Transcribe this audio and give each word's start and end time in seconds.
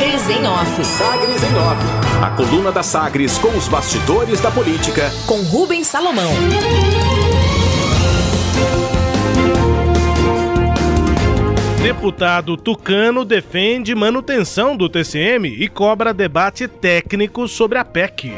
Sagres 0.00 0.30
em 0.30 0.46
Off. 0.46 0.84
Sagres 0.86 1.42
em 1.42 1.54
Off. 1.56 2.24
A 2.24 2.30
coluna 2.30 2.72
da 2.72 2.82
Sagres 2.82 3.36
com 3.36 3.48
os 3.48 3.68
bastidores 3.68 4.40
da 4.40 4.50
política. 4.50 5.12
Com 5.26 5.42
Rubens 5.42 5.88
Salomão. 5.88 6.32
Deputado 11.82 12.56
Tucano 12.56 13.26
defende 13.26 13.94
manutenção 13.94 14.74
do 14.74 14.88
TCM 14.88 15.48
e 15.48 15.68
cobra 15.68 16.14
debate 16.14 16.66
técnico 16.66 17.46
sobre 17.46 17.76
a 17.76 17.84
PEC. 17.84 18.32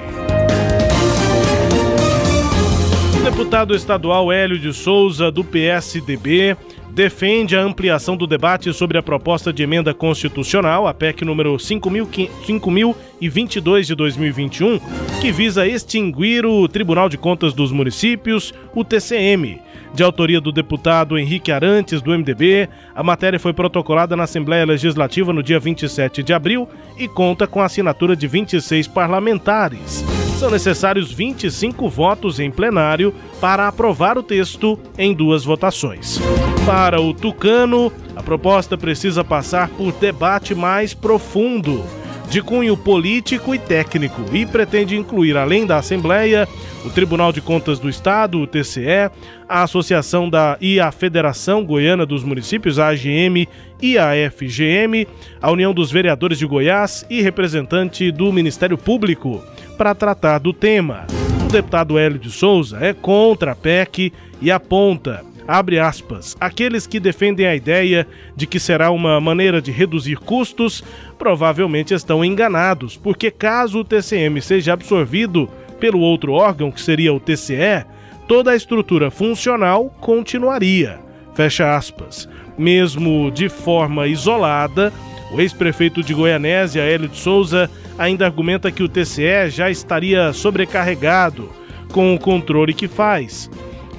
O 3.21 3.23
deputado 3.23 3.73
estadual 3.73 4.33
Hélio 4.33 4.59
de 4.59 4.73
Souza, 4.73 5.31
do 5.31 5.45
PSDB, 5.45 6.57
defende 6.93 7.57
a 7.57 7.63
ampliação 7.63 8.17
do 8.17 8.27
debate 8.27 8.73
sobre 8.73 8.99
a 8.99 9.03
proposta 9.03 9.53
de 9.53 9.63
emenda 9.63 9.95
constitucional, 9.95 10.87
a 10.87 10.93
PEC 10.93 11.25
número 11.25 11.59
5022 11.59 13.87
de 13.87 13.95
2021, 13.95 14.79
que 15.21 15.33
visa 15.33 15.67
extinguir 15.67 16.45
o 16.45 16.69
Tribunal 16.69 17.09
de 17.09 17.17
Contas 17.17 17.55
dos 17.55 17.73
Municípios, 17.73 18.53
o 18.75 18.85
TCM. 18.85 19.61
De 19.95 20.03
autoria 20.03 20.41
do 20.41 20.53
deputado 20.53 21.19
Henrique 21.19 21.53
Arantes, 21.53 22.01
do 22.01 22.13
MDB, 22.13 22.69
a 22.95 23.03
matéria 23.03 23.39
foi 23.39 23.53
protocolada 23.53 24.17
na 24.17 24.25
Assembleia 24.25 24.65
Legislativa 24.65 25.33
no 25.33 25.43
dia 25.43 25.59
27 25.59 26.23
de 26.23 26.33
abril 26.33 26.69
e 26.99 27.09
conta 27.09 27.47
com 27.47 27.61
a 27.61 27.67
assinatura 27.67 28.15
de 28.15 28.27
26 28.27 28.87
parlamentares 28.89 30.22
são 30.43 30.51
necessários 30.51 31.13
25 31.13 31.89
votos 31.89 32.41
em 32.41 32.51
plenário 32.51 33.15
para 33.41 33.69
aprovar 33.69 34.19
o 34.19 34.25
texto 34.25 34.77
em 34.99 35.15
duas 35.15 35.45
votações. 35.45 36.21
Para 36.67 37.01
o 37.01 37.15
Tucano, 37.15 37.93
a 38.17 38.25
proposta 38.25 38.77
precisa 38.77 39.23
passar 39.23 39.69
por 39.69 39.93
debate 39.93 40.53
mais 40.53 40.95
profundo, 40.95 41.85
de 42.29 42.43
cunho 42.43 42.77
político 42.77 43.55
e 43.55 43.59
técnico, 43.59 44.21
e 44.33 44.45
pretende 44.45 44.97
incluir, 44.97 45.37
além 45.37 45.65
da 45.65 45.77
Assembleia, 45.77 46.49
o 46.85 46.91
Tribunal 46.91 47.33
de 47.33 47.41
Contas 47.41 47.79
do 47.79 47.89
Estado, 47.89 48.41
o 48.41 48.47
TCE, 48.47 49.13
a 49.49 49.63
Associação 49.63 50.29
da 50.29 50.57
e 50.61 50.81
a 50.81 50.91
Federação 50.91 51.65
Goiana 51.65 52.05
dos 52.05 52.25
Municípios, 52.25 52.81
a 52.81 52.89
AGM 52.89 53.47
e 53.81 53.97
a 53.97 54.11
FGM, 54.29 55.07
a 55.41 55.53
União 55.53 55.73
dos 55.73 55.93
Vereadores 55.93 56.39
de 56.39 56.47
Goiás 56.47 57.07
e 57.09 57.23
representante 57.23 58.11
do 58.11 58.33
Ministério 58.33 58.77
Público 58.77 59.41
para 59.77 59.95
tratar 59.95 60.39
do 60.39 60.53
tema. 60.53 61.07
O 61.47 61.51
deputado 61.51 61.99
Hélio 61.99 62.19
de 62.19 62.31
Souza 62.31 62.79
é 62.81 62.93
contra 62.93 63.53
a 63.53 63.55
PEC 63.55 64.13
e 64.41 64.51
aponta, 64.51 65.25
abre 65.47 65.79
aspas, 65.79 66.37
aqueles 66.41 66.87
que 66.87 67.01
defendem 67.01 67.47
a 67.47 67.55
ideia 67.55 68.07
de 68.37 68.47
que 68.47 68.61
será 68.61 68.91
uma 68.91 69.21
maneira 69.21 69.61
de 69.61 69.71
reduzir 69.71 70.17
custos 70.17 70.83
provavelmente 71.19 71.95
estão 71.95 72.25
enganados, 72.25 72.97
porque 72.97 73.31
caso 73.31 73.81
o 73.81 73.85
TCM 73.85 74.41
seja 74.41 74.73
absorvido 74.73 75.49
pelo 75.79 76.01
outro 76.01 76.33
órgão, 76.33 76.71
que 76.71 76.81
seria 76.81 77.13
o 77.13 77.21
TCE, 77.21 77.85
toda 78.29 78.53
a 78.53 78.57
estrutura 78.57 79.11
funcional 79.11 79.93
continuaria. 80.01 81.01
Fecha 81.35 81.77
aspas. 81.77 82.29
Mesmo 82.57 83.31
de 83.31 83.49
forma 83.49 84.07
isolada, 84.07 84.93
o 85.33 85.41
ex-prefeito 85.41 86.03
de 86.03 86.15
Goianésia, 86.15 86.83
Hélio 86.83 87.09
de 87.09 87.17
Souza, 87.17 87.71
ainda 87.99 88.25
argumenta 88.25 88.71
que 88.71 88.83
o 88.83 88.89
TCE 88.89 89.51
já 89.51 89.71
estaria 89.71 90.33
sobrecarregado 90.33 91.51
com 91.93 92.15
o 92.15 92.19
controle 92.19 92.75
que 92.75 92.89
faz. 92.89 93.51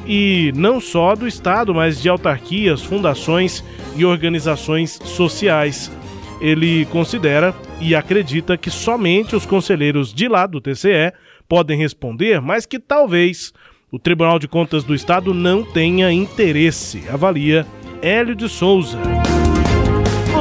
E 0.05 0.51
não 0.55 0.81
só 0.81 1.15
do 1.15 1.27
Estado, 1.27 1.73
mas 1.73 2.01
de 2.01 2.09
autarquias, 2.09 2.81
fundações 2.81 3.63
e 3.95 4.03
organizações 4.03 4.99
sociais. 5.03 5.91
Ele 6.41 6.85
considera 6.87 7.55
e 7.79 7.95
acredita 7.95 8.57
que 8.57 8.69
somente 8.69 9.35
os 9.35 9.45
conselheiros 9.45 10.13
de 10.13 10.27
lá 10.27 10.45
do 10.45 10.59
TCE 10.59 11.13
podem 11.47 11.77
responder, 11.77 12.41
mas 12.41 12.65
que 12.65 12.79
talvez 12.79 13.53
o 13.91 13.99
Tribunal 13.99 14.39
de 14.39 14.47
Contas 14.47 14.83
do 14.83 14.95
Estado 14.95 15.33
não 15.33 15.63
tenha 15.63 16.11
interesse, 16.11 17.03
avalia 17.09 17.65
Hélio 18.01 18.35
de 18.35 18.49
Souza. 18.49 18.97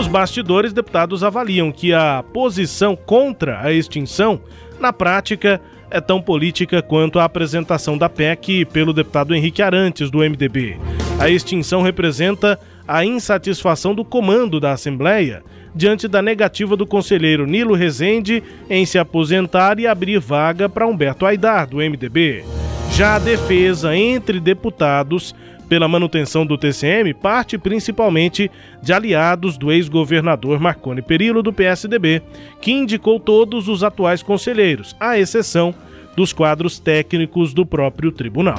Nos 0.03 0.11
bastidores, 0.11 0.73
deputados 0.73 1.23
avaliam 1.23 1.71
que 1.71 1.95
a 1.95 2.25
posição 2.33 2.97
contra 2.97 3.61
a 3.61 3.73
extinção, 3.73 4.41
na 4.81 4.93
prática, 4.93 5.61
é 5.93 6.01
tão 6.01 6.21
política 6.21 6.83
quanto 6.83 7.21
a 7.21 7.25
apresentação 7.25 7.97
da 7.97 8.09
PEC 8.09 8.65
pelo 8.65 8.93
deputado 8.93 9.33
Henrique 9.33 9.63
Arantes, 9.63 10.11
do 10.11 10.19
MDB. 10.19 10.77
A 11.21 11.31
extinção 11.31 11.83
representa 11.83 12.59
a 12.87 13.05
insatisfação 13.05 13.95
do 13.95 14.05
comando 14.05 14.59
da 14.59 14.73
Assembleia 14.73 15.45
diante 15.73 16.09
da 16.09 16.21
negativa 16.21 16.77
do 16.77 16.85
conselheiro 16.85 17.47
Nilo 17.47 17.77
Rezende 17.77 18.43
em 18.69 18.85
se 18.85 18.99
aposentar 18.99 19.79
e 19.79 19.87
abrir 19.87 20.19
vaga 20.19 20.69
para 20.69 20.85
Humberto 20.85 21.25
Aidar, 21.25 21.69
do 21.69 21.77
MDB. 21.77 22.43
Já 22.91 23.15
a 23.15 23.19
defesa 23.21 23.97
entre 23.97 24.41
deputados 24.41 25.33
pela 25.73 25.89
manutenção 25.89 26.45
do 26.45 26.59
TCM 26.59 27.15
parte 27.15 27.57
principalmente 27.57 28.51
de 28.83 28.93
aliados 28.93 29.57
do 29.57 29.73
ex-governador 29.73 30.61
Marconi 30.61 31.01
Perillo 31.01 31.43
do 31.43 31.51
PSDB, 31.51 32.21
que 32.61 32.71
indicou 32.71 33.19
todos 33.19 33.69
os 33.69 33.83
atuais 33.83 34.23
conselheiros, 34.23 34.95
à 35.01 35.19
exceção 35.19 35.75
dos 36.15 36.31
quadros 36.31 36.79
técnicos 36.79 37.55
do 37.55 37.65
próprio 37.65 38.13
tribunal. 38.13 38.59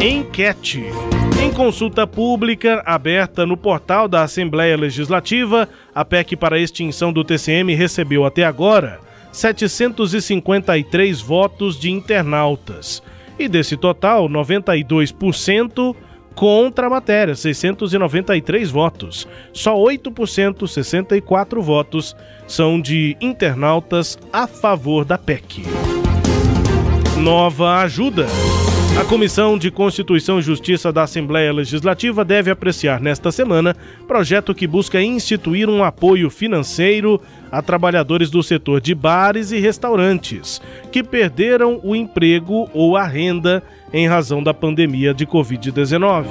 Enquete. 0.00 0.86
Em 1.40 1.52
consulta 1.52 2.04
pública 2.04 2.82
aberta 2.84 3.46
no 3.46 3.56
portal 3.56 4.08
da 4.08 4.24
Assembleia 4.24 4.76
Legislativa, 4.76 5.68
a 5.94 6.04
PEC 6.04 6.34
para 6.34 6.56
a 6.56 6.60
extinção 6.60 7.12
do 7.12 7.22
TCM 7.22 7.76
recebeu 7.76 8.26
até 8.26 8.42
agora 8.42 8.98
753 9.30 11.20
votos 11.20 11.78
de 11.78 11.92
internautas. 11.92 13.00
E 13.38 13.48
desse 13.48 13.76
total, 13.76 14.28
92% 14.28 15.94
contra 16.34 16.86
a 16.86 16.90
matéria, 16.90 17.34
693 17.34 18.70
votos. 18.70 19.28
Só 19.52 19.76
8%, 19.76 20.66
64 20.66 21.62
votos, 21.62 22.16
são 22.46 22.80
de 22.80 23.16
internautas 23.20 24.18
a 24.32 24.46
favor 24.46 25.04
da 25.04 25.18
PEC. 25.18 25.62
Nova 27.18 27.76
ajuda. 27.80 28.26
A 28.94 29.04
Comissão 29.04 29.56
de 29.56 29.70
Constituição 29.70 30.38
e 30.38 30.42
Justiça 30.42 30.92
da 30.92 31.04
Assembleia 31.04 31.50
Legislativa 31.50 32.22
deve 32.22 32.50
apreciar 32.50 33.00
nesta 33.00 33.32
semana 33.32 33.74
projeto 34.06 34.54
que 34.54 34.66
busca 34.66 35.00
instituir 35.00 35.68
um 35.68 35.82
apoio 35.82 36.28
financeiro 36.28 37.20
a 37.50 37.62
trabalhadores 37.62 38.30
do 38.30 38.42
setor 38.42 38.82
de 38.82 38.94
bares 38.94 39.50
e 39.50 39.58
restaurantes 39.58 40.60
que 40.92 41.02
perderam 41.02 41.80
o 41.82 41.96
emprego 41.96 42.68
ou 42.74 42.94
a 42.96 43.06
renda 43.06 43.62
em 43.94 44.06
razão 44.06 44.42
da 44.42 44.52
pandemia 44.52 45.14
de 45.14 45.26
Covid-19. 45.26 46.26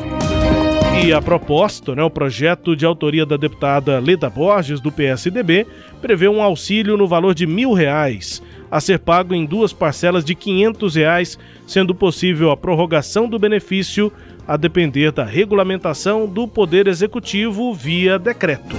E 1.03 1.11
a 1.11 1.21
proposta, 1.21 1.95
né, 1.95 2.03
o 2.03 2.11
projeto 2.11 2.75
de 2.75 2.85
autoria 2.85 3.25
da 3.25 3.37
deputada 3.37 3.97
Leda 3.97 4.29
Borges, 4.29 4.79
do 4.79 4.91
PSDB, 4.91 5.65
prevê 5.99 6.27
um 6.27 6.43
auxílio 6.43 6.95
no 6.95 7.07
valor 7.07 7.33
de 7.33 7.47
mil 7.47 7.73
reais 7.73 8.41
a 8.71 8.79
ser 8.79 8.99
pago 8.99 9.35
em 9.35 9.45
duas 9.45 9.73
parcelas 9.73 10.23
de 10.23 10.33
500 10.33 10.95
reais, 10.95 11.39
sendo 11.67 11.93
possível 11.93 12.49
a 12.49 12.57
prorrogação 12.57 13.27
do 13.27 13.37
benefício 13.37 14.11
a 14.47 14.55
depender 14.55 15.11
da 15.11 15.25
regulamentação 15.25 16.25
do 16.25 16.47
Poder 16.47 16.87
Executivo 16.87 17.73
via 17.73 18.17
decreto. 18.17 18.75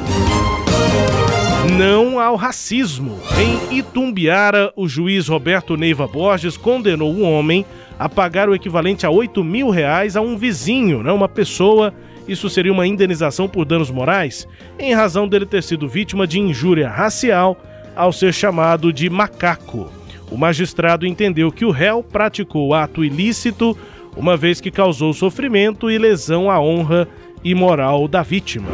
Não 1.78 2.18
ao 2.18 2.34
racismo. 2.34 3.20
Em 3.38 3.78
Itumbiara, 3.78 4.72
o 4.74 4.88
juiz 4.88 5.28
Roberto 5.28 5.76
Neiva 5.76 6.06
Borges 6.08 6.56
condenou 6.56 7.12
um 7.12 7.22
homem 7.22 7.64
a 7.98 8.08
pagar 8.08 8.48
o 8.48 8.54
equivalente 8.54 9.06
a 9.06 9.10
8 9.10 9.44
mil 9.44 9.70
reais 9.70 10.16
a 10.16 10.20
um 10.20 10.36
vizinho, 10.36 11.02
né, 11.02 11.12
uma 11.12 11.28
pessoa. 11.28 11.94
Isso 12.26 12.48
seria 12.50 12.72
uma 12.72 12.86
indenização 12.86 13.48
por 13.48 13.64
danos 13.64 13.90
morais, 13.90 14.46
em 14.78 14.92
razão 14.92 15.28
dele 15.28 15.46
ter 15.46 15.62
sido 15.62 15.88
vítima 15.88 16.26
de 16.26 16.40
injúria 16.40 16.88
racial 16.88 17.56
ao 17.94 18.12
ser 18.12 18.32
chamado 18.32 18.92
de 18.92 19.08
macaco. 19.08 19.90
O 20.30 20.36
magistrado 20.36 21.06
entendeu 21.06 21.52
que 21.52 21.64
o 21.64 21.70
réu 21.70 22.02
praticou 22.02 22.72
ato 22.74 23.04
ilícito, 23.04 23.76
uma 24.16 24.36
vez 24.36 24.60
que 24.60 24.70
causou 24.70 25.12
sofrimento 25.12 25.90
e 25.90 25.98
lesão 25.98 26.50
à 26.50 26.60
honra 26.60 27.06
e 27.44 27.54
moral 27.54 28.08
da 28.08 28.22
vítima. 28.22 28.68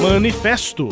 Manifesto. 0.00 0.88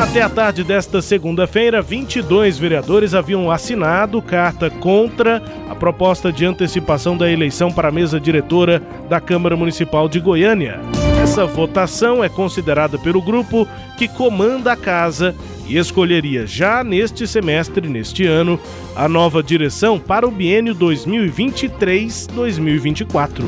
Até 0.00 0.22
a 0.22 0.28
tarde 0.28 0.64
desta 0.64 1.02
segunda-feira, 1.02 1.82
22 1.82 2.56
vereadores 2.56 3.12
haviam 3.12 3.50
assinado 3.50 4.22
carta 4.22 4.70
contra 4.70 5.42
a 5.68 5.74
proposta 5.74 6.32
de 6.32 6.46
antecipação 6.46 7.14
da 7.14 7.30
eleição 7.30 7.70
para 7.70 7.88
a 7.88 7.92
mesa 7.92 8.18
diretora 8.18 8.82
da 9.08 9.20
Câmara 9.20 9.54
Municipal 9.54 10.08
de 10.08 10.18
Goiânia. 10.18 10.80
Essa 11.22 11.44
votação 11.44 12.24
é 12.24 12.28
considerada 12.28 12.98
pelo 12.98 13.20
grupo 13.20 13.68
que 13.98 14.08
comanda 14.08 14.72
a 14.72 14.76
casa 14.76 15.34
e 15.68 15.76
escolheria 15.76 16.46
já 16.46 16.82
neste 16.82 17.26
semestre, 17.26 17.86
neste 17.88 18.24
ano, 18.26 18.58
a 18.96 19.06
nova 19.08 19.42
direção 19.42 19.98
para 19.98 20.26
o 20.26 20.30
biênio 20.30 20.74
2023-2024. 20.74 23.44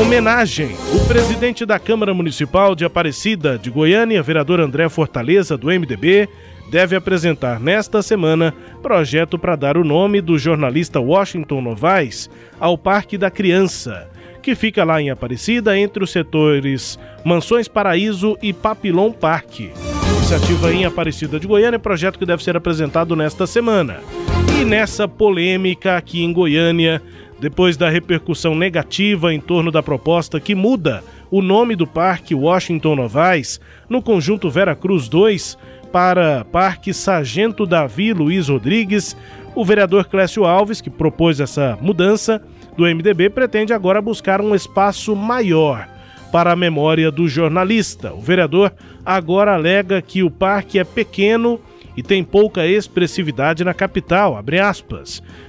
Homenagem. 0.00 0.76
O 0.92 1.06
presidente 1.06 1.64
da 1.64 1.78
Câmara 1.78 2.12
Municipal 2.12 2.74
de 2.74 2.84
Aparecida 2.84 3.56
de 3.56 3.70
Goiânia, 3.70 4.20
vereador 4.22 4.60
André 4.60 4.88
Fortaleza, 4.88 5.56
do 5.56 5.68
MDB, 5.68 6.28
deve 6.68 6.96
apresentar 6.96 7.60
nesta 7.60 8.02
semana 8.02 8.52
projeto 8.82 9.38
para 9.38 9.54
dar 9.54 9.76
o 9.76 9.84
nome 9.84 10.20
do 10.20 10.36
jornalista 10.36 10.98
Washington 10.98 11.60
Novaes 11.60 12.28
ao 12.58 12.76
Parque 12.76 13.16
da 13.16 13.30
Criança, 13.30 14.10
que 14.42 14.56
fica 14.56 14.82
lá 14.82 15.00
em 15.00 15.10
Aparecida 15.10 15.78
entre 15.78 16.02
os 16.02 16.10
setores 16.10 16.98
Mansões 17.24 17.68
Paraíso 17.68 18.36
e 18.42 18.52
Papilon 18.52 19.12
Parque. 19.12 19.70
Iniciativa 20.24 20.72
em 20.72 20.86
Aparecida 20.86 21.38
de 21.38 21.46
Goiânia, 21.46 21.78
projeto 21.78 22.18
que 22.18 22.24
deve 22.24 22.42
ser 22.42 22.56
apresentado 22.56 23.14
nesta 23.14 23.46
semana. 23.46 24.00
E 24.58 24.64
nessa 24.64 25.06
polêmica 25.06 25.98
aqui 25.98 26.24
em 26.24 26.32
Goiânia, 26.32 27.02
depois 27.38 27.76
da 27.76 27.90
repercussão 27.90 28.54
negativa 28.54 29.34
em 29.34 29.38
torno 29.38 29.70
da 29.70 29.82
proposta 29.82 30.40
que 30.40 30.54
muda 30.54 31.04
o 31.30 31.42
nome 31.42 31.76
do 31.76 31.86
Parque 31.86 32.34
Washington 32.34 32.96
Novaes 32.96 33.60
no 33.86 34.00
conjunto 34.00 34.48
Vera 34.48 34.74
Cruz 34.74 35.10
2 35.10 35.58
para 35.92 36.42
Parque 36.46 36.94
Sargento 36.94 37.66
Davi 37.66 38.14
Luiz 38.14 38.48
Rodrigues, 38.48 39.14
o 39.54 39.62
vereador 39.62 40.06
Clécio 40.06 40.46
Alves, 40.46 40.80
que 40.80 40.88
propôs 40.88 41.38
essa 41.38 41.78
mudança 41.82 42.40
do 42.78 42.84
MDB, 42.84 43.28
pretende 43.28 43.74
agora 43.74 44.00
buscar 44.00 44.40
um 44.40 44.54
espaço 44.54 45.14
maior 45.14 45.86
para 46.34 46.50
a 46.50 46.56
memória 46.56 47.12
do 47.12 47.28
jornalista. 47.28 48.12
O 48.12 48.20
vereador 48.20 48.72
agora 49.06 49.54
alega 49.54 50.02
que 50.02 50.20
o 50.24 50.28
parque 50.28 50.80
é 50.80 50.82
pequeno 50.82 51.60
e 51.96 52.02
tem 52.02 52.24
pouca 52.24 52.66
expressividade 52.66 53.62
na 53.62 53.72
capital. 53.72 54.36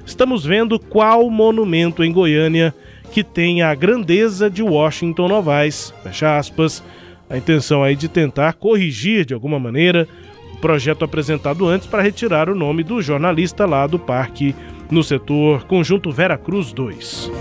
Estamos 0.06 0.46
vendo 0.46 0.78
qual 0.78 1.28
monumento 1.32 2.04
em 2.04 2.12
Goiânia 2.12 2.72
que 3.12 3.24
tem 3.24 3.64
a 3.64 3.74
grandeza 3.74 4.48
de 4.48 4.62
Washington 4.62 5.28
Novaes. 5.28 5.92
Fecha 6.04 6.38
aspas. 6.38 6.84
A 7.28 7.36
intenção 7.36 7.82
aí 7.82 7.96
de 7.96 8.08
tentar 8.08 8.54
corrigir 8.54 9.26
de 9.26 9.34
alguma 9.34 9.60
maneira 9.60 10.08
o 10.54 10.58
projeto 10.58 11.04
apresentado 11.04 11.68
antes 11.68 11.88
para 11.88 12.04
retirar 12.04 12.48
o 12.48 12.54
nome 12.54 12.84
do 12.84 13.02
jornalista 13.02 13.66
lá 13.66 13.88
do 13.88 13.98
parque 13.98 14.54
no 14.92 15.04
setor 15.04 15.64
Conjunto 15.64 16.12
Vera 16.12 16.38
Cruz 16.38 16.72
2. 16.72 17.32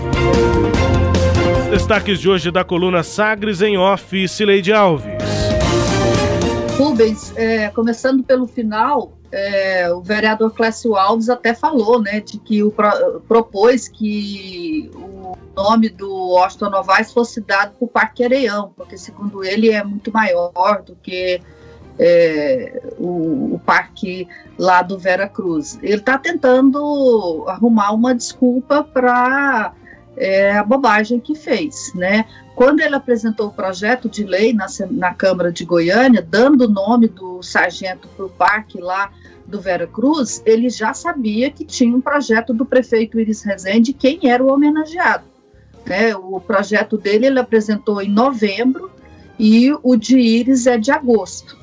Destaques 1.69 2.19
de 2.19 2.29
hoje 2.29 2.51
da 2.51 2.63
coluna 2.63 3.01
Sagres 3.03 3.61
em 3.61 3.77
Off, 3.77 4.27
Cileide 4.27 4.71
Alves. 4.71 5.05
Rubens, 6.77 7.33
é, 7.35 7.69
começando 7.69 8.23
pelo 8.23 8.45
final, 8.45 9.13
é, 9.31 9.91
o 9.91 10.01
vereador 10.01 10.53
Clécio 10.53 10.95
Alves 10.95 11.27
até 11.27 11.53
falou, 11.53 12.01
né, 12.01 12.19
de 12.19 12.37
que 12.37 12.63
o 12.63 12.71
pro, 12.71 13.21
propôs 13.27 13.87
que 13.87 14.91
o 14.93 15.35
nome 15.55 15.89
do 15.89 16.37
Austin 16.37 16.65
Novaes 16.65 17.11
fosse 17.11 17.41
dado 17.41 17.73
para 17.77 17.85
o 17.85 17.87
Parque 17.87 18.23
Areião, 18.23 18.71
porque 18.75 18.97
segundo 18.97 19.43
ele 19.43 19.71
é 19.71 19.83
muito 19.83 20.11
maior 20.11 20.83
do 20.83 20.95
que 20.95 21.41
é, 21.97 22.81
o, 22.97 23.55
o, 23.55 23.61
parque 23.65 24.27
lá 24.57 24.81
do 24.81 24.97
Vera 24.97 25.27
Cruz. 25.27 25.79
Ele 25.81 25.95
está 25.95 26.17
tentando 26.17 27.45
arrumar 27.47 27.91
uma 27.91 28.13
desculpa 28.13 28.83
para 28.83 29.73
é, 30.17 30.51
a 30.51 30.63
bobagem 30.63 31.19
que 31.19 31.35
fez, 31.35 31.91
né? 31.93 32.25
Quando 32.55 32.79
ele 32.79 32.95
apresentou 32.95 33.47
o 33.47 33.53
projeto 33.53 34.07
de 34.07 34.23
lei 34.23 34.53
na, 34.53 34.67
na 34.91 35.13
Câmara 35.13 35.51
de 35.51 35.65
Goiânia, 35.65 36.21
dando 36.21 36.65
o 36.65 36.69
nome 36.69 37.07
do 37.07 37.43
sargento 37.43 38.07
para 38.07 38.25
o 38.25 38.29
parque 38.29 38.79
lá 38.79 39.11
do 39.45 39.59
Vera 39.59 39.85
Cruz, 39.85 40.41
ele 40.45 40.69
já 40.69 40.93
sabia 40.93 41.51
que 41.51 41.65
tinha 41.65 41.95
um 41.95 42.01
projeto 42.01 42.53
do 42.53 42.65
prefeito 42.65 43.19
Iris 43.19 43.43
Rezende, 43.43 43.93
quem 43.93 44.19
era 44.23 44.43
o 44.43 44.51
homenageado. 44.51 45.25
Né? 45.85 46.15
O 46.15 46.39
projeto 46.39 46.97
dele 46.97 47.27
ele 47.27 47.39
apresentou 47.39 48.01
em 48.01 48.09
novembro 48.09 48.89
e 49.37 49.71
o 49.83 49.95
de 49.95 50.17
Iris 50.17 50.65
é 50.65 50.77
de 50.77 50.91
agosto. 50.91 51.57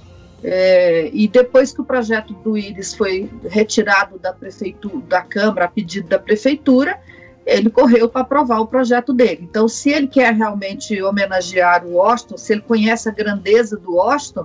É, 0.45 1.09
e 1.13 1.29
depois 1.29 1.73
que 1.73 1.81
o 1.81 1.85
projeto 1.85 2.35
do 2.35 2.59
Iris 2.59 2.95
foi 2.95 3.31
retirado 3.49 4.19
da 4.19 4.33
prefeitura, 4.33 5.03
da 5.07 5.23
Câmara, 5.23 5.67
a 5.67 5.69
pedido 5.69 6.09
da 6.09 6.19
prefeitura, 6.19 6.99
ele 7.45 7.71
correu 7.71 8.09
para 8.09 8.23
aprovar 8.23 8.61
o 8.61 8.67
projeto 8.67 9.13
dele. 9.13 9.41
Então, 9.43 9.67
se 9.69 9.91
ele 9.91 10.07
quer 10.07 10.33
realmente 10.33 11.01
homenagear 11.03 11.85
o 11.85 12.01
Austin, 12.01 12.37
se 12.37 12.53
ele 12.53 12.63
conhece 12.63 13.09
a 13.09 13.13
grandeza 13.13 13.77
do 13.77 14.01
Austin, 14.01 14.41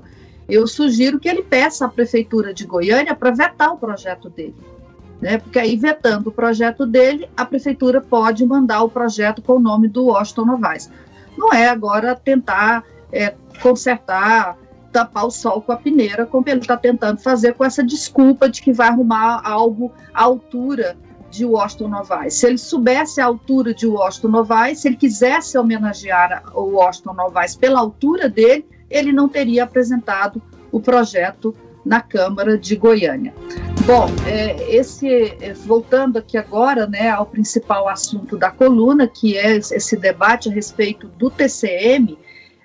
eu 0.49 0.65
sugiro 0.65 1.19
que 1.19 1.27
ele 1.27 1.44
peça 1.44 1.85
à 1.85 1.89
prefeitura 1.89 2.53
de 2.53 2.65
Goiânia 2.65 3.13
para 3.13 3.31
vetar 3.31 3.73
o 3.73 3.77
projeto 3.77 4.29
dele. 4.29 4.55
Né? 5.21 5.38
Porque 5.38 5.59
aí, 5.59 5.75
vetando 5.75 6.29
o 6.29 6.31
projeto 6.31 6.85
dele, 6.85 7.29
a 7.35 7.45
prefeitura 7.45 8.01
pode 8.01 8.45
mandar 8.45 8.83
o 8.83 8.89
projeto 8.89 9.41
com 9.41 9.53
o 9.53 9.59
nome 9.59 9.88
do 9.88 10.05
Washington 10.05 10.45
Novaes. 10.45 10.89
Não 11.38 11.53
é 11.53 11.67
agora 11.67 12.15
tentar 12.15 12.83
é, 13.11 13.33
consertar 13.61 14.57
tapar 14.91 15.25
o 15.25 15.31
sol 15.31 15.61
com 15.61 15.71
a 15.71 15.75
peneira, 15.75 16.25
como 16.25 16.47
ele 16.47 16.61
está 16.61 16.75
tentando 16.75 17.19
fazer 17.19 17.53
com 17.53 17.63
essa 17.63 17.83
desculpa 17.83 18.49
de 18.49 18.61
que 18.61 18.71
vai 18.71 18.88
arrumar 18.88 19.41
algo 19.44 19.91
à 20.13 20.23
altura 20.23 20.97
de 21.29 21.45
Washington 21.45 21.89
Novaes. 21.89 22.35
Se 22.35 22.47
ele 22.47 22.57
soubesse 22.57 23.19
a 23.21 23.25
altura 23.25 23.74
de 23.74 23.85
Washington 23.85 24.29
Novaes, 24.29 24.79
se 24.79 24.88
ele 24.88 24.95
quisesse 24.95 25.57
homenagear 25.57 26.44
o 26.56 26.75
Washington 26.75 27.13
Novaes 27.13 27.56
pela 27.56 27.79
altura 27.79 28.29
dele, 28.29 28.65
ele 28.89 29.12
não 29.12 29.27
teria 29.27 29.63
apresentado 29.63 30.41
o 30.71 30.79
projeto 30.79 31.56
na 31.85 32.01
Câmara 32.01 32.57
de 32.57 32.75
Goiânia. 32.75 33.33
Bom, 33.85 34.07
é, 34.27 34.75
esse, 34.75 35.07
é, 35.39 35.53
voltando 35.53 36.18
aqui 36.18 36.38
agora 36.38 36.85
né, 36.85 37.09
ao 37.09 37.25
principal 37.25 37.88
assunto 37.88 38.38
da 38.38 38.51
coluna, 38.51 39.07
que 39.07 39.38
é 39.38 39.56
esse 39.56 39.95
debate 39.95 40.50
a 40.50 40.51
respeito 40.51 41.07
do 41.07 41.30
TCM, 41.30 42.18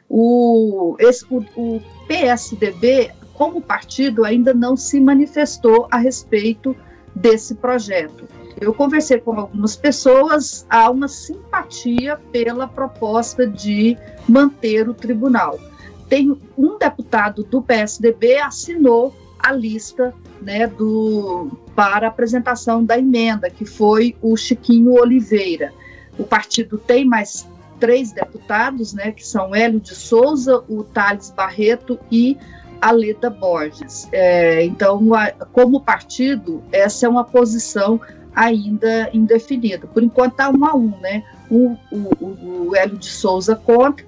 o, 0.08 0.96
esse, 0.98 1.24
o, 1.30 1.38
o 1.56 1.80
PSDB, 2.08 3.12
como 3.34 3.62
partido, 3.62 4.24
ainda 4.24 4.52
não 4.52 4.76
se 4.76 5.00
manifestou 5.00 5.86
a 5.90 5.96
respeito 5.96 6.76
desse 7.14 7.54
projeto. 7.54 8.26
Eu 8.62 8.72
conversei 8.72 9.18
com 9.18 9.32
algumas 9.32 9.74
pessoas, 9.74 10.64
há 10.70 10.88
uma 10.88 11.08
simpatia 11.08 12.16
pela 12.30 12.68
proposta 12.68 13.44
de 13.44 13.98
manter 14.28 14.88
o 14.88 14.94
tribunal. 14.94 15.58
Tem 16.08 16.38
um 16.56 16.78
deputado 16.78 17.42
do 17.42 17.60
PSDB 17.60 18.38
assinou 18.38 19.12
a 19.36 19.50
lista 19.50 20.14
né, 20.40 20.68
do, 20.68 21.50
para 21.74 22.06
apresentação 22.06 22.84
da 22.84 22.96
emenda, 22.96 23.50
que 23.50 23.64
foi 23.64 24.14
o 24.22 24.36
Chiquinho 24.36 24.92
Oliveira. 24.92 25.72
O 26.16 26.22
partido 26.22 26.78
tem 26.78 27.04
mais 27.04 27.48
três 27.80 28.12
deputados, 28.12 28.92
né, 28.92 29.10
que 29.10 29.26
são 29.26 29.52
Hélio 29.52 29.80
de 29.80 29.92
Souza, 29.96 30.62
o 30.68 30.84
Thales 30.84 31.32
Barreto 31.36 31.98
e 32.12 32.38
a 32.80 32.92
Leda 32.92 33.28
Borges. 33.28 34.08
É, 34.12 34.64
então, 34.64 35.12
a, 35.14 35.32
como 35.52 35.80
partido, 35.80 36.62
essa 36.70 37.06
é 37.06 37.08
uma 37.08 37.24
posição 37.24 38.00
ainda 38.34 39.10
indefinida. 39.12 39.86
Por 39.86 40.02
enquanto 40.02 40.32
está 40.32 40.50
um 40.50 40.64
a 40.64 40.74
um, 40.74 40.94
né? 41.00 41.22
O, 41.50 41.76
o, 41.90 42.68
o 42.68 42.76
Hélio 42.76 42.96
de 42.96 43.06
Souza 43.06 43.54
contra 43.54 44.04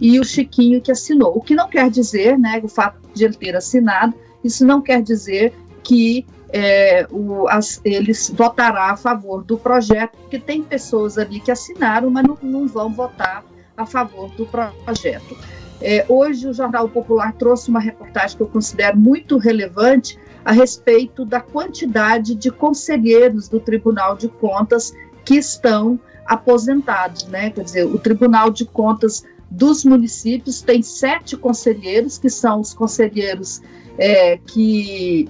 e 0.00 0.18
o 0.18 0.24
Chiquinho 0.24 0.80
que 0.80 0.90
assinou. 0.90 1.36
O 1.36 1.40
que 1.40 1.54
não 1.54 1.68
quer 1.68 1.88
dizer, 1.90 2.38
né, 2.38 2.60
o 2.62 2.68
fato 2.68 2.98
de 3.14 3.24
ele 3.24 3.34
ter 3.34 3.56
assinado, 3.56 4.14
isso 4.42 4.64
não 4.64 4.80
quer 4.80 5.02
dizer 5.02 5.52
que 5.82 6.26
é, 6.52 7.06
o, 7.10 7.48
as, 7.48 7.80
eles 7.84 8.30
votará 8.30 8.90
a 8.90 8.96
favor 8.96 9.42
do 9.42 9.58
projeto, 9.58 10.16
porque 10.16 10.38
tem 10.38 10.62
pessoas 10.62 11.18
ali 11.18 11.40
que 11.40 11.50
assinaram, 11.50 12.10
mas 12.10 12.24
não, 12.24 12.38
não 12.42 12.68
vão 12.68 12.92
votar 12.92 13.44
a 13.76 13.84
favor 13.84 14.30
do 14.30 14.46
projeto. 14.46 15.36
É, 15.80 16.04
hoje 16.08 16.48
o 16.48 16.52
Jornal 16.52 16.88
Popular 16.88 17.32
trouxe 17.34 17.68
uma 17.68 17.80
reportagem 17.80 18.36
que 18.36 18.42
eu 18.42 18.46
considero 18.46 18.96
muito 18.96 19.36
relevante 19.38 20.18
a 20.44 20.52
respeito 20.52 21.24
da 21.24 21.40
quantidade 21.40 22.34
de 22.34 22.50
conselheiros 22.50 23.48
do 23.48 23.58
Tribunal 23.58 24.16
de 24.16 24.28
Contas 24.28 24.92
que 25.24 25.36
estão 25.36 25.98
aposentados, 26.26 27.26
né? 27.26 27.50
Quer 27.50 27.64
dizer, 27.64 27.84
o 27.86 27.98
Tribunal 27.98 28.50
de 28.50 28.64
Contas 28.64 29.24
dos 29.50 29.84
municípios 29.84 30.62
tem 30.62 30.82
sete 30.82 31.36
conselheiros, 31.36 32.18
que 32.18 32.28
são 32.28 32.60
os 32.60 32.74
conselheiros 32.74 33.60
é, 33.98 34.38
que 34.38 35.28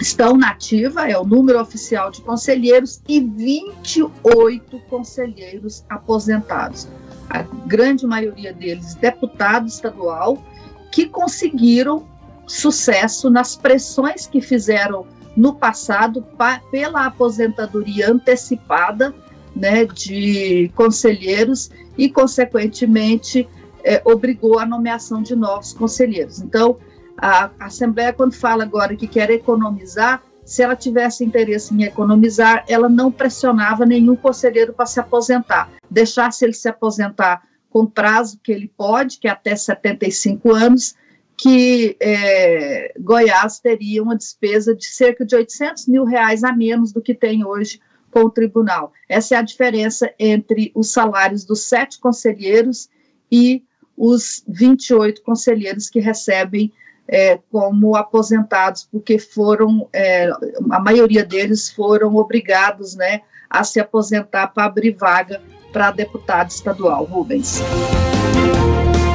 estão 0.00 0.36
na 0.36 0.50
ativa, 0.50 1.08
é 1.08 1.18
o 1.18 1.24
número 1.24 1.60
oficial 1.60 2.10
de 2.10 2.20
conselheiros, 2.22 3.00
e 3.08 3.20
28 3.20 4.78
conselheiros 4.88 5.84
aposentados. 5.88 6.88
A 7.30 7.42
grande 7.66 8.06
maioria 8.06 8.52
deles 8.52 8.94
deputado 8.94 9.66
estadual, 9.66 10.42
que 10.90 11.06
conseguiram 11.06 12.06
sucesso 12.46 13.28
nas 13.28 13.54
pressões 13.56 14.26
que 14.26 14.40
fizeram 14.40 15.06
no 15.36 15.54
passado 15.54 16.22
pa, 16.36 16.60
pela 16.70 17.06
aposentadoria 17.06 18.10
antecipada 18.10 19.14
né, 19.54 19.84
de 19.84 20.70
conselheiros 20.74 21.70
e, 21.96 22.08
consequentemente, 22.08 23.48
é, 23.84 24.00
obrigou 24.04 24.58
a 24.58 24.66
nomeação 24.66 25.22
de 25.22 25.36
novos 25.36 25.72
conselheiros. 25.72 26.40
Então, 26.40 26.76
a 27.16 27.50
Assembleia, 27.60 28.12
quando 28.12 28.32
fala 28.32 28.62
agora 28.62 28.94
que 28.96 29.06
quer 29.06 29.30
economizar 29.30 30.22
se 30.48 30.62
ela 30.62 30.74
tivesse 30.74 31.22
interesse 31.22 31.74
em 31.74 31.82
economizar, 31.82 32.64
ela 32.66 32.88
não 32.88 33.12
pressionava 33.12 33.84
nenhum 33.84 34.16
conselheiro 34.16 34.72
para 34.72 34.86
se 34.86 34.98
aposentar. 34.98 35.70
Deixasse 35.90 36.42
ele 36.42 36.54
se 36.54 36.66
aposentar 36.66 37.46
com 37.68 37.84
prazo 37.84 38.40
que 38.42 38.50
ele 38.50 38.72
pode, 38.74 39.18
que 39.18 39.28
é 39.28 39.30
até 39.30 39.54
75 39.54 40.50
anos, 40.54 40.94
que 41.36 41.98
é, 42.00 42.94
Goiás 42.98 43.60
teria 43.60 44.02
uma 44.02 44.16
despesa 44.16 44.74
de 44.74 44.86
cerca 44.86 45.22
de 45.22 45.36
800 45.36 45.86
mil 45.86 46.04
reais 46.06 46.42
a 46.42 46.50
menos 46.50 46.92
do 46.92 47.02
que 47.02 47.14
tem 47.14 47.44
hoje 47.44 47.78
com 48.10 48.20
o 48.20 48.30
tribunal. 48.30 48.94
Essa 49.06 49.34
é 49.34 49.38
a 49.38 49.42
diferença 49.42 50.10
entre 50.18 50.72
os 50.74 50.90
salários 50.90 51.44
dos 51.44 51.64
sete 51.64 52.00
conselheiros 52.00 52.88
e 53.30 53.62
os 53.94 54.42
28 54.48 55.20
conselheiros 55.22 55.90
que 55.90 56.00
recebem 56.00 56.72
é, 57.08 57.38
como 57.50 57.96
aposentados, 57.96 58.86
porque 58.90 59.18
foram, 59.18 59.88
é, 59.92 60.30
a 60.70 60.78
maioria 60.78 61.24
deles 61.24 61.70
foram 61.70 62.14
obrigados 62.16 62.94
né, 62.94 63.22
a 63.48 63.64
se 63.64 63.80
aposentar 63.80 64.48
para 64.48 64.64
abrir 64.64 64.94
vaga 64.94 65.40
para 65.72 65.90
deputado 65.90 66.50
estadual. 66.50 67.04
Rubens. 67.04 67.62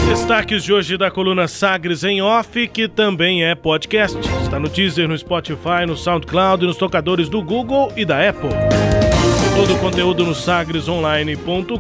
Destaques 0.08 0.64
de 0.64 0.74
hoje 0.74 0.98
da 0.98 1.10
coluna 1.10 1.48
Sagres 1.48 2.04
em 2.04 2.22
Off, 2.22 2.68
que 2.68 2.88
também 2.88 3.46
é 3.46 3.56
podcast. 3.56 4.18
Está 4.44 4.60
no 4.60 4.70
Deezer, 4.70 5.08
no 5.08 5.18
Spotify, 5.18 5.88
no 5.88 5.96
SoundCloud 5.96 6.64
e 6.64 6.68
nos 6.68 6.78
tocadores 6.78 7.30
do 7.30 7.42
Google 7.42 7.92
e 7.96 8.06
da 8.06 8.30
Apple. 8.30 8.50
Todo 9.56 9.76
o 9.76 9.80
conteúdo 9.80 10.26
no 10.26 10.36
sagresonline.com.br. 10.36 11.80